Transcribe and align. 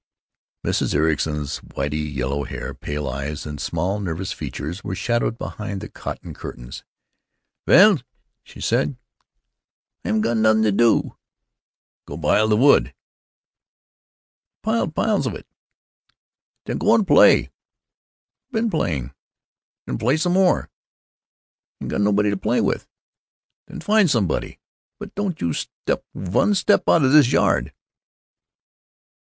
Mrs. 0.65 0.95
Ericson's 0.95 1.59
whitey 1.59 2.11
yellow 2.11 2.43
hair, 2.43 2.73
pale 2.73 3.07
eyes, 3.07 3.45
and 3.45 3.61
small 3.61 3.99
nervous 3.99 4.31
features 4.33 4.83
were 4.83 4.95
shadowed 4.95 5.37
behind 5.37 5.79
the 5.79 5.89
cotton 5.89 6.33
fly 6.33 6.49
screen. 6.49 6.71
"Vell?" 7.67 7.99
she 8.41 8.59
said. 8.59 8.97
"I 10.03 10.07
haven't 10.07 10.21
got 10.21 10.37
noth 10.37 10.55
ing 10.55 10.63
to 10.63 10.71
do 10.71 10.97
o." 10.97 11.17
"Go 12.07 12.17
pile 12.17 12.47
the 12.47 12.55
vood." 12.57 12.87
"I 12.87 12.93
piled 14.63 14.95
piles 14.95 15.27
of 15.27 15.35
it." 15.35 15.45
"Then 16.65 16.77
you 16.77 16.79
can 16.79 16.87
go 16.87 16.95
and 16.95 17.05
play." 17.05 17.43
"I 17.43 17.49
been 18.51 18.71
playing." 18.71 19.13
"Then 19.85 19.99
play 19.99 20.17
some 20.17 20.33
more." 20.33 20.67
"I 21.79 21.83
ain't 21.83 21.91
got 21.91 22.01
nobody 22.01 22.31
to 22.31 22.37
play 22.37 22.59
with." 22.59 22.87
"Then 23.67 23.81
find 23.81 24.09
somebody. 24.09 24.57
But 24.97 25.13
don't 25.13 25.39
you 25.39 25.53
step 25.53 26.03
vun 26.15 26.55
step 26.55 26.85
out 26.89 27.03
of 27.05 27.11
this 27.11 27.31
yard." 27.31 27.71